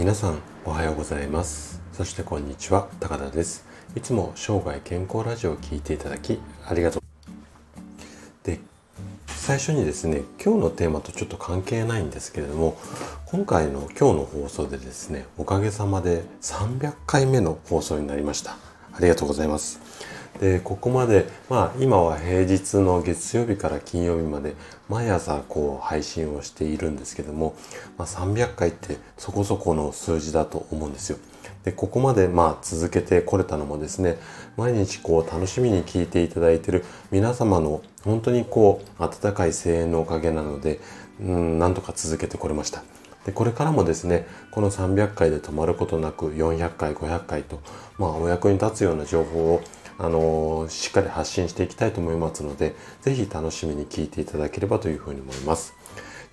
[0.00, 1.82] 皆さんおはようございます。
[1.92, 3.66] そしてこんにちは高田です。
[3.94, 7.02] いつも生涯健康ラジオを聞いていただきありがとう。
[8.42, 8.60] で
[9.26, 12.78] 最初にですね今日のテーマとちょっと関係ないんですけれども
[13.26, 18.52] 今回の今日の放送でですねおかげさまで300回目の放送になりました。
[18.94, 19.89] ありがとうございます。
[20.38, 24.54] でここまでまあ今は平日の月曜日から金曜日まで
[24.88, 27.54] 毎朝こう配信をしているんですけども、
[27.98, 31.18] まあ、300回ってそこそこの数字だと思うんですよ。
[31.64, 34.18] でここまでまあ続けてこれたのもですね
[34.56, 40.80] 毎日こう楽しみに聞いていただいている皆様の本当にこう温かい声援のおかげなので
[41.20, 42.82] うんなんとか続けてこれました。
[43.26, 47.60] でこれからもですねこの300回で止まることなく400回500回と
[47.98, 49.62] まあお役に立つような情報を
[50.02, 55.74] あのしっかり発信していきたいと思いますので、ぜひ楽しみに聞いていただければというふうに思います。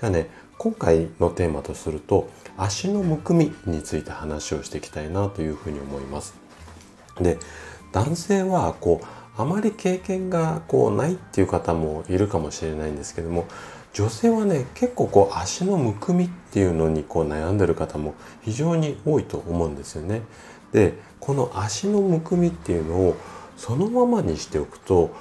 [0.00, 6.36] じゃあね、今回のテーマとすると、足のむくみについて話をしていきたいなというふうに思います。
[7.20, 7.38] で、
[7.90, 9.06] 男性はこう、
[9.36, 13.46] あまり経験がこうないっていう方もいるかもしれないんですけども、
[13.94, 20.20] 女性はね結構こう足のむくみっていうのにこう悩んでる方も非常に多いと思うんですよね。
[20.72, 23.16] でこの足のむくみっていうのを
[23.56, 25.14] そのままにしておくと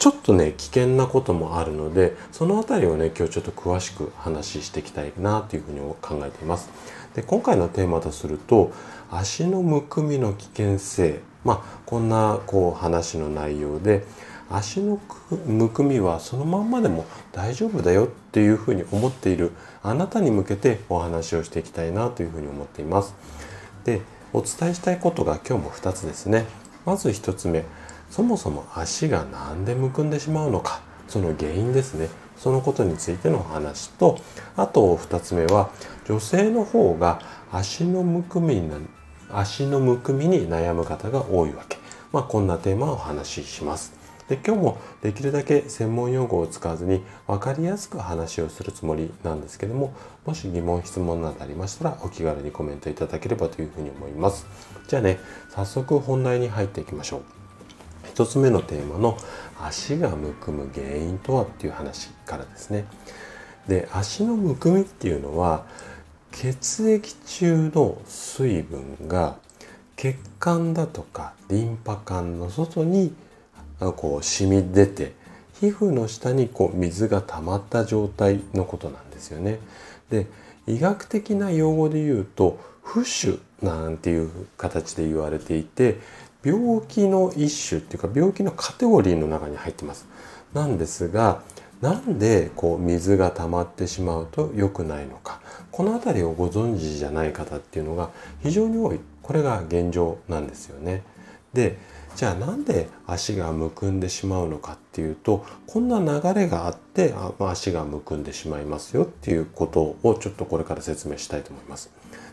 [0.00, 6.70] ちょっとね危険なこともあるのでその辺りをね今日ちょっと詳しく話していきたいなというふうに考えています。
[7.14, 8.72] で今回のテーマとすると
[9.10, 14.04] 足のむくみの危険性まあこんなこう話の内容で
[14.50, 14.98] 足の
[15.46, 19.52] むくみはそのまんまでも大丈夫だよっていうふうに思っている
[19.82, 23.14] あなたに向けてお話をしていきたいなというふうに思っています。
[23.84, 24.00] で
[24.32, 26.46] お伝えしたいことが今日も2つですね。
[26.90, 27.64] まず1つ目
[28.10, 32.08] そもそも足が何でむくんでしまうのかその原因ですね。
[32.36, 34.18] そのことについての話と
[34.56, 35.70] あと2つ目は
[36.08, 37.20] 女性の方が
[37.52, 38.70] 足のむくみに
[39.30, 41.78] 足のむくみに悩む方が多いわけ、
[42.12, 43.99] まあ、こんなテーマをお話しします。
[44.30, 49.92] で今日もできるだけ専門用語を使わずに分かりやすく話をするつもりなんですけども
[50.24, 54.46] もし疑問質問などありましたらお気軽にコメントいただければというふうに思います。
[54.86, 55.18] じゃあね
[55.48, 57.22] 早速本題に入っていきましょう。
[58.14, 59.18] 1つ目のテーマの
[59.60, 62.84] 足がむくむ原因とはっていう話からですね。
[63.66, 65.66] で足のむくみっていうのは
[66.30, 69.38] 血液中の水分が
[69.96, 73.12] 血管だとかリンパ管の外に
[73.80, 75.12] こう染み出て
[75.60, 79.58] 皮膚の下にこう水が溜まった状態のことなんですよね。
[80.10, 80.26] で
[80.66, 85.98] 医学的な用語で言うと浮腫なんていう形で言われていて
[86.42, 90.06] 病気の一種っていうか病気のカテゴリーの中に入ってます。
[90.54, 91.42] なんですが
[91.80, 98.10] なんでこう水が溜まってしまうと良くないのかこの辺りをご存知じゃない方っていうのが
[98.42, 101.02] 非常に多いこれが現状なんですよね。
[101.54, 101.78] で
[102.20, 111.90] じゃあなんで足がむくんでしまうのかっていうとこんな流れがあってあま足がむくんでしまいますよっていうことをちょっとこれから説明したいと思います。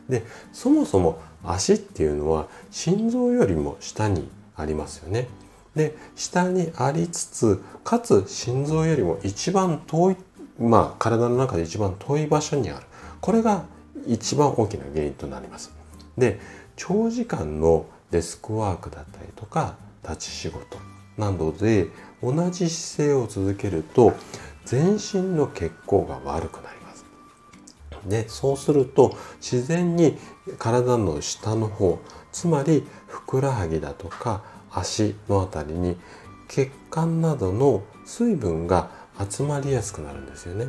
[0.10, 4.28] でそもそも足っていうのは心臓よりも下に
[4.58, 5.30] ありますよね。
[5.74, 10.18] で下にありつつかつ心臓よりも一番遠い
[10.60, 12.86] まあ体の中で一番遠い場所にある
[13.22, 13.64] これが
[14.06, 15.72] 一番大きな原因となります。
[16.18, 16.42] で
[16.76, 20.78] 長時間のデスクワークだったりとか立ち仕事
[21.18, 21.88] などで
[22.22, 24.14] 同じ姿勢を続けると
[24.66, 27.06] 全身の血行が悪くなります。
[28.06, 30.18] でそうすると自然に
[30.58, 32.00] 体の下の方
[32.32, 35.98] つまりふくらはぎだとか足の辺りに
[36.48, 38.90] 血管などの水分が
[39.30, 40.68] 集まりやすくなるんですよね。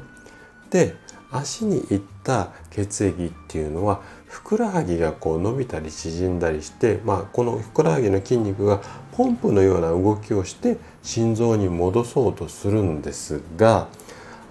[0.71, 0.95] で
[1.31, 8.81] 足に行った血液っていうのはふくらはぎがこう伸びたり縮んだりして、まあ、このふくらはぎの筋肉が
[9.13, 13.89] ポンプのような動きをして心臓に戻そうとするんですが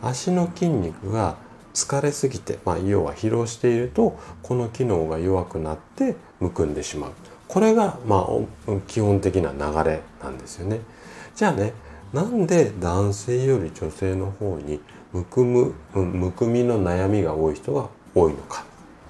[0.01, 1.37] 足の筋肉が
[1.73, 7.11] 疲れすぎて、まあ、要は疲労しているとこの機能が弱くなってむくんでしまう
[7.47, 8.27] これがま
[8.67, 10.81] あ基本的な流れなんですよね。
[11.35, 11.73] じゃあね
[12.13, 14.81] なんで男性より女性の方に
[15.13, 18.65] むくむむくみの悩みが多い人が多いのか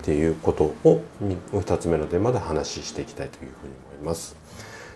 [0.08, 4.38] っていうことを2つ目のテーマで話していきたいというふうに思います。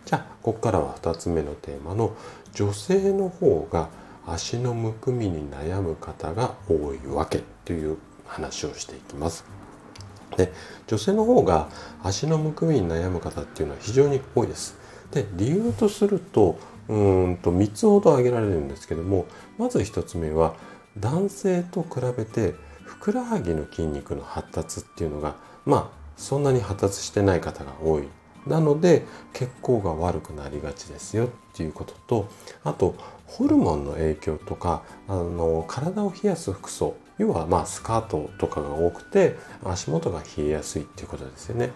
[0.05, 2.15] じゃあここからは2つ目のテーマの
[2.53, 3.89] 女性の方が
[4.25, 9.43] 足のむくみに悩む方が多いわけという話をしていきます。
[10.37, 10.53] で
[10.87, 11.67] 女性の方が
[12.01, 14.77] 足のむくみに悩む方っていうのは非常に多いです。
[15.11, 16.57] で理由とすると
[16.87, 19.25] うんと3つほど挙げられるんですけども
[19.57, 20.55] まず1つ目は
[20.97, 22.55] 男性と比べて
[23.01, 28.07] くらはぎの筋肉の発達っていうのがまあそんなに発達してない方が多い
[28.47, 32.29] なので血行が悪くなりがちですよっていうことと
[32.63, 32.95] あと
[33.25, 41.69] ホルモンの影響とかあの体を冷やす服装要はまあスカートとかが多くて足元が冷えやすいっていうことですよね。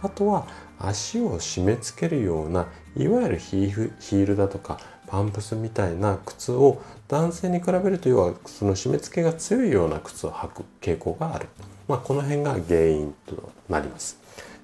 [0.00, 0.46] あとは
[0.86, 11.48] 足を締め付けるようないわゆるヒールだとかパンプスみたいな靴を男性に比べると要はその締め付けが強いような靴を履く傾向がある、
[11.86, 14.18] まあ、この辺が原因となります。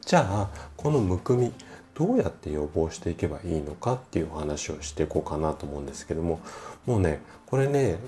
[0.04, 1.52] じゃあこのむくみ
[1.94, 6.40] どうやって予防していけばいいのかっていうお話をしていこうかなと思うんですけども
[6.86, 7.98] もうねこれね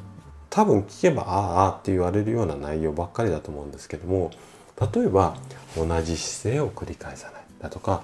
[0.48, 4.30] 多分聞けばああああって言われるような内容ばっかりだと思うんですけども
[4.94, 5.36] 例えば
[5.76, 7.39] 同じ姿勢を繰り返さない。
[7.60, 8.02] だとか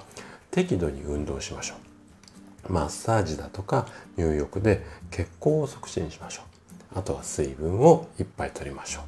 [0.51, 1.75] 適度に運動しましょ
[2.69, 2.73] う。
[2.73, 3.87] マッサージだとか
[4.17, 6.43] 入浴で血行を促進しましょ
[6.95, 6.99] う。
[6.99, 9.01] あとは水分をいっぱい取りましょ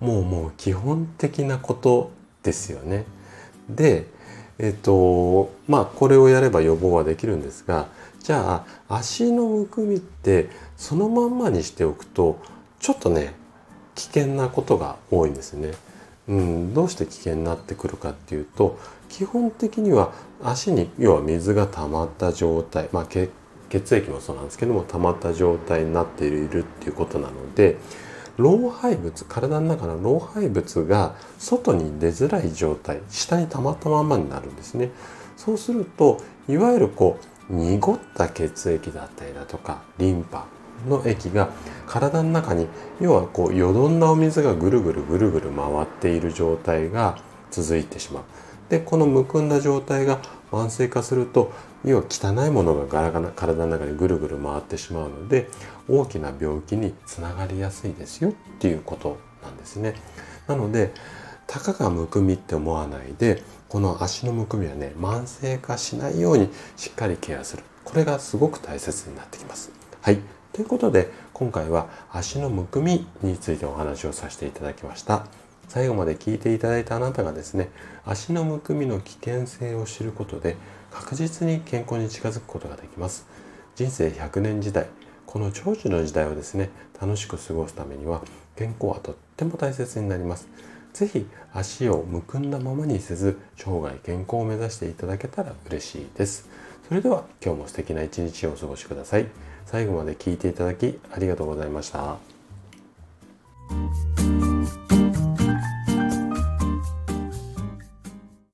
[0.00, 0.04] う。
[0.04, 2.10] もうもう基本的なこと
[2.42, 3.04] ですよね。
[3.68, 4.06] で
[4.58, 7.88] えっとまあこれをやれば予防はできるんですが
[8.22, 12.40] じゃあ足のむくみってそのまんまにしておくと
[12.80, 13.34] ちょっとね
[13.94, 15.72] 危険なことが多いんですね。
[16.28, 18.78] うん、どうして危険になってくるかっていうと
[19.16, 20.12] 基本的には
[20.44, 23.30] 足に要は水が溜まった状態、まあ、血
[23.70, 27.78] 液もそうなんですけども溜まった状態になっているっていうことなので
[28.36, 34.90] 老廃物体の中の老廃物が外に出づらい状態下に溜まったままになるんですね
[35.38, 37.18] そうするといわゆるこ
[37.48, 40.44] う濁った血液だったりだとかリンパ
[40.86, 41.48] の液が
[41.86, 42.66] 体の中に
[43.00, 47.16] 要はこうよどんだお水がぐるぐるぐるぐる回っている状態が
[47.50, 48.24] 続いてしまう。
[48.68, 50.20] でこのむくんだ状態が
[50.50, 51.52] 慢性化すると
[51.84, 55.48] 要は汚いものがガラガラ体の中にぐるぐる回ってしまうので
[55.88, 59.94] 大きな病気につながりやすいですよっていうことなんですね。
[60.48, 60.92] なので
[61.46, 69.70] たかがむくみって思わないでこの足のむくみはね慢性化しないようにしっかりケアするこれがすごく大切になってきます。
[70.00, 70.18] はい
[70.52, 75.26] ということで今回は足のむくみについてお話をさせていただきました
[75.68, 77.70] 最後まで聞いていただいたあなたがですね
[78.04, 80.56] 足のむくみの危険性を知ることで
[80.90, 83.26] 確実に健康に近づくことができます。
[83.74, 84.86] 人生100年時代
[85.26, 86.70] この長寿の時代をですね
[87.00, 88.22] 楽しく過ごすためには
[88.56, 90.48] 健康はとっても大切になります。
[90.94, 96.48] 是非足をむくんだままにせず生涯健康を目指していただけたら嬉しいです。
[96.88, 99.26] それでは今日も素敵な一日をお過ごしください。
[99.66, 102.16] 最後まで聞いていただきありがとうございました。